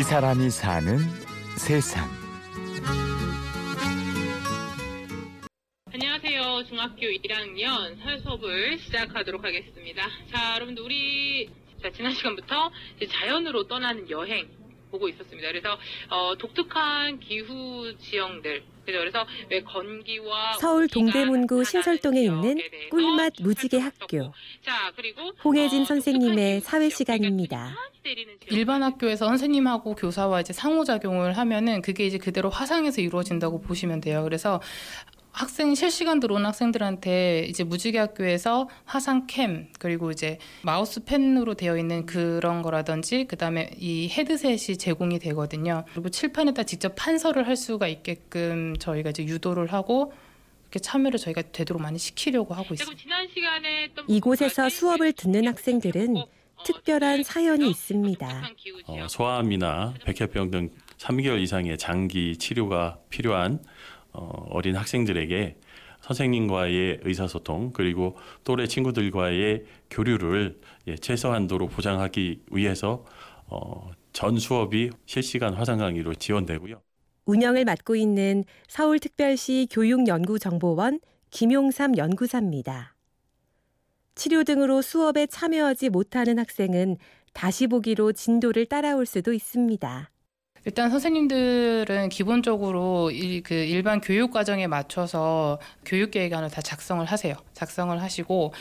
[0.00, 0.96] 이 사람이 사는
[1.58, 2.08] 세상.
[5.92, 6.64] 안녕하세요.
[6.70, 10.08] 중학교 1학년 사회 수업을 시작하도록 하겠습니다.
[10.32, 11.50] 자, 여러분들 우리
[11.82, 14.48] 자, 지난 시간부터 이제 자연으로 떠나는 여행
[14.90, 15.48] 보고 있었습니다.
[15.48, 22.58] 그래서 어, 독특한 기후 지형들 그래서 왜 건기와 서울 동대문구 신설동에 있는
[22.90, 23.78] 꿀맛 좀 무지개.
[23.78, 24.32] 학교.
[24.62, 27.76] 자, 그리고 홍혜진 어, 선생님의 사회 시간입니다.
[28.50, 34.22] 일반 학교에서 선생님하고 교사와 이제 상호작용을 하면은 그게 이제 그대로 화상에서 이루어진다고 보시면 돼요.
[34.24, 34.60] 그래서
[35.32, 42.04] 학생 실시간 들어오는 학생들한테 이제 무지개 학교에서 화상 캠 그리고 이제 마우스 펜으로 되어 있는
[42.04, 45.84] 그런 거라든지 그다음에 이 헤드셋이 제공이 되거든요.
[45.92, 50.12] 그리고 칠판에다 직접 판서를 할 수가 있게끔 저희가 이제 유도를 하고
[50.64, 52.74] 이렇게 참여를 저희가 되도록 많이 시키려고 하고
[53.32, 56.26] 시간에 했던 이곳에서 부분까지 수업을 듣는 학생들은 어,
[56.64, 58.50] 특별한 사연이 독특한 있습니다.
[58.56, 59.06] 기후 어.
[59.08, 63.62] 소아암이나 백혈병 등 3개월 이상의 장기 치료가 필요한
[64.12, 65.56] 어, 어린 학생들에게
[66.02, 70.58] 선생님과의 의사소통 그리고 또래 친구들과의 교류를
[70.88, 73.04] 예, 최소한도로 보장하기 위해서
[73.46, 76.80] 어, 전 수업이 실시간 화상 강의로 지원되고요.
[77.26, 82.94] 운영을 맡고 있는 서울특별시 교육연구정보원 김용삼 연구사입니다.
[84.20, 86.98] 치료 등으로 수업에 참여하지 못하는 학생은
[87.32, 90.10] 다시 보기로 진도를 따라올 수도 있습니다.
[90.66, 97.34] 일단 선생님들은 기본적으로 일, 그 일반 교육 과정에 맞춰서 교육 계획안을 다 작성을 하세요.
[97.54, 98.52] 작성을 하시고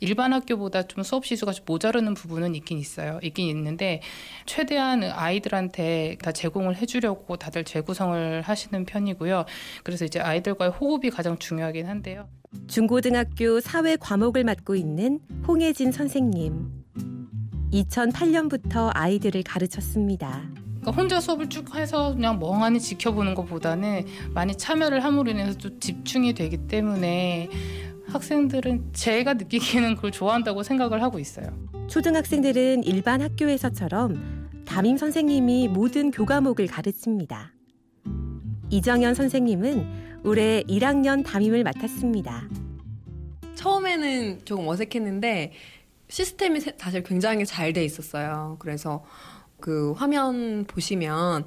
[0.00, 3.18] 일반 학교보다 좀 수업 시수가 좀 모자르는 부분은 있긴 있어요.
[3.22, 4.02] 있긴 있는데
[4.44, 9.46] 최대한 아이들한테 다 제공을 해주려고 다들 재구성을 하시는 편이고요.
[9.82, 12.28] 그래서 이제 아이들과의 호흡이 가장 중요하긴 한데요.
[12.68, 16.84] 중고등학교 사회 과목을 맡고 있는 홍혜진 선생님.
[17.72, 20.65] 2008년부터 아이들을 가르쳤습니다.
[20.86, 26.32] 그러니까 혼자 수업을 쭉 해서 그냥 멍하니 지켜보는 것보다는 많이 참여를 함으로 인해서 좀 집중이
[26.34, 27.50] 되기 때문에
[28.06, 31.48] 학생들은 제가 느끼기에는 그걸 좋아한다고 생각을 하고 있어요.
[31.88, 37.52] 초등학생들은 일반 학교에서처럼 담임 선생님이 모든 교과목을 가르칩니다.
[38.70, 42.48] 이정현 선생님은 올해 1학년 담임을 맡았습니다.
[43.56, 45.52] 처음에는 조금 어색했는데
[46.08, 48.56] 시스템이 세- 사실 굉장히 잘 돼 있었어요.
[48.60, 49.04] 그래서
[49.60, 51.46] 그 화면 보시면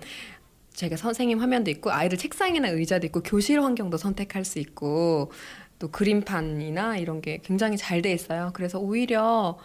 [0.73, 5.31] 제가 선생님 화면도 있고 아이들 책상이나 의자도 있고 교실 환경도 선택할 수 있고
[5.77, 8.51] 또 그림판이나 이런 게 굉장히 잘 돼 있어요.
[8.53, 9.57] 그래서 오히려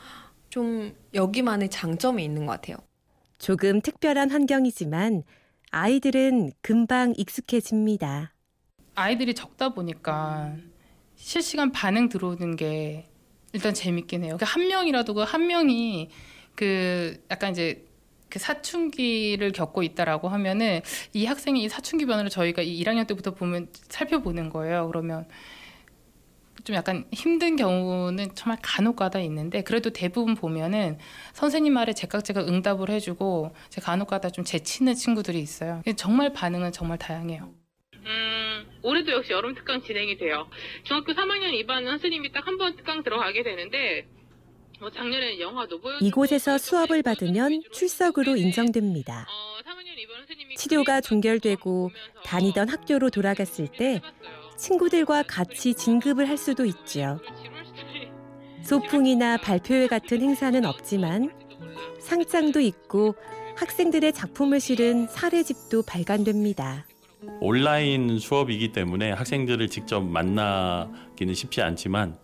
[0.50, 2.76] 좀 여기만의 장점이 있는 것 같아요.
[3.38, 5.22] 조금 특별한 환경이지만
[5.70, 8.32] 아이들은 금방 익숙해집니다.
[8.94, 10.54] 아이들이 적다 보니까
[11.16, 13.08] 실시간 반응 들어오는 게
[13.52, 14.36] 일단 재밌긴 해요.
[14.38, 16.10] 그한 명이라도 그 한 명이
[16.54, 17.84] 그 약간 이제
[18.34, 20.80] 그 사춘기를 겪고 있다라고 하면은
[21.12, 24.88] 이 학생이 이 사춘기 변화를 저희가 이 1학년 때부터 보면 살펴보는 거예요.
[24.88, 25.24] 그러면
[26.64, 30.98] 좀 약간 힘든 경우는 정말 간혹가다 있는데 그래도 대부분 보면은
[31.32, 35.82] 선생님 말에 제깍제깍 응답을 해주고 제 간혹가다 좀 제치는 친구들이 있어요.
[35.96, 37.52] 정말 반응은 정말 다양해요.
[38.06, 40.48] 음, 올해도 역시 여름 특강 진행이 돼요.
[40.82, 44.06] 중학교 3학년 2반 선생님이 딱 한 번 특강 들어가게 되는데,
[44.84, 49.26] 어, 작년에는 영화도 보여 이곳에서 수업을 받으면 출석으로 인정됩니다.
[49.30, 51.90] 어, 3학년 2반 선생님이 치료가 종결되고
[52.24, 54.02] 다니던 학교로 돌아갔을 때.
[54.58, 57.18] 친구들과 같이 진급을 할 수도 있지요.
[58.62, 61.32] 소풍이나 발표회 같은 행사는 없지만
[61.98, 63.14] 상장도 있고
[63.56, 66.84] 학생들의 작품을 실은 사례집도 발간됩니다.
[67.40, 72.16] 온라인 수업이기 때문에 학생들을 직접 만나기는 쉽지 않지만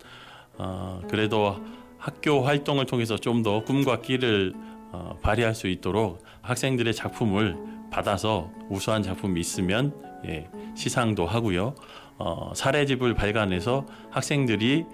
[0.58, 1.56] 어, 그래도
[2.00, 4.52] 학교 활동을 통해서 좀 더 꿈과 끼를
[4.92, 7.56] 어, 발휘할 수 있도록 학생들의 작품을
[7.90, 9.94] 받아서 우수한 작품이 있으면
[10.26, 11.74] 예, 시상도 하고요.
[12.18, 14.84] 어, 사례집을 발간해서 학생들이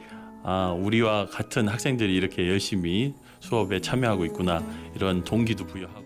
[0.44, 4.62] 아, 우리와 같은 학생들이 이렇게 열심히 수업에 참여하고 있구나
[4.94, 6.04] 이런 동기도 부여하고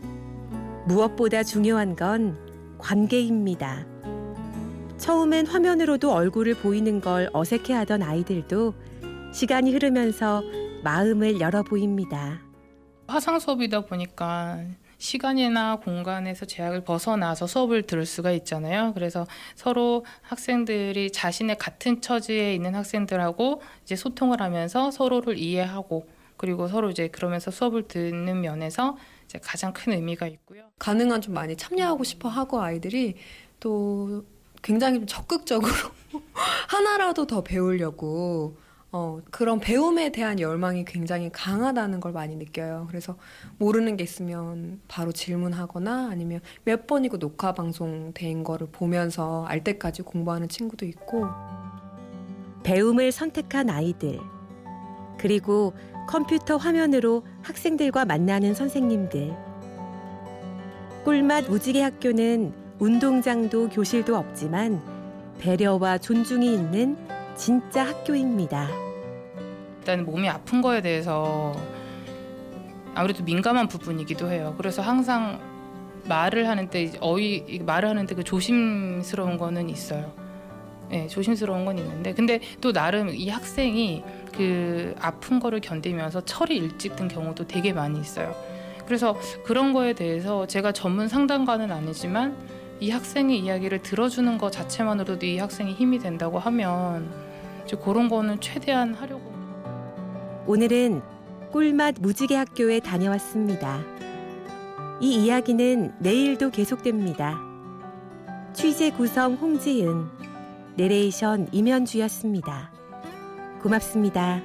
[0.87, 2.39] 무엇보다 중요한 건
[2.79, 3.85] 관계입니다.
[4.97, 8.75] 처음엔 화면으로도 얼굴을 보이는 걸 어색해하던 아이들도
[9.35, 10.43] 시간이 흐르면서
[10.83, 12.41] 마음을 열어 보입니다.
[13.07, 14.65] 화상 수업이다 보니까
[14.97, 18.93] 시간이나 공간에서 제약을 벗어나서 수업을 들을 수가 있잖아요.
[18.95, 26.07] 그래서 서로 학생들이 자신의 같은 처지에 있는 학생들하고 이제 소통을 하면서 서로를 이해하고
[26.37, 28.97] 그리고 서로 이제 그러면서 수업을 듣는 면에서
[29.27, 30.71] 이제 가장 큰 의미가 있고요.
[30.79, 33.17] 가능한 좀 많이 참여하고 싶어 하고 아이들이
[33.59, 34.25] 또
[34.63, 35.73] 굉장히 좀 적극적으로
[36.69, 38.57] 하나라도 더 배우려고
[38.93, 42.87] 어, 그런 배움에 대한 열망이 굉장히 강하다는 걸 많이 느껴요.
[42.89, 43.17] 그래서
[43.59, 50.03] 모르는 게 있으면 바로 질문하거나 아니면 몇 번이고 녹화 방송 된 거를 보면서 알 때까지
[50.03, 51.27] 공부하는 친구도 있고
[52.65, 54.19] 배움을 선택한 아이들,
[55.19, 55.73] 그리고
[56.09, 59.35] 컴퓨터 화면으로 학생들과 만나는 선생님들.
[61.05, 64.83] 꿀맛 무지개 학교는 운동장도 교실도 없지만
[65.39, 66.97] 배려와 존중이 있는
[67.41, 68.69] 진짜 학교입니다.
[69.79, 71.57] 일단 몸이 아픈 거에 대해서
[72.95, 74.55] 아무래도 민감한 부분이기도 해요.
[74.59, 75.41] 그래서 항상
[76.05, 80.13] 말을 하는데 어휘 말을 하는데 그 조심스러운 거는 있어요.
[80.91, 84.05] 네, 조심스러운 건 있는데 근데 또 나름 이 학생이
[84.35, 88.35] 그 아픈 거를 견디면서 철이 일찍 든 경우도 되게 많이 있어요.
[88.85, 89.17] 그래서
[89.47, 92.37] 그런 거에 대해서 제가 전문 상담가는 아니지만
[92.81, 97.30] 이 학생의 이야기를 들어주는 것 자체만으로도 이 학생이 힘이 된다고 하면
[97.71, 99.33] 이제 그런 거는 최대한 하려고.
[100.45, 101.03] 오늘은
[101.53, 103.79] 꿀맛 무지개 학교에 다녀왔습니다.
[105.01, 107.39] 이 이야기는 내일도 계속됩니다.
[108.53, 110.09] 취재 구성 홍지은,
[110.75, 112.73] 내레이션 임현주였습니다.
[113.63, 114.43] 고맙습니다.